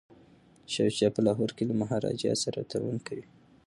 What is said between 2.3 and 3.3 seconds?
سره تړون کوي.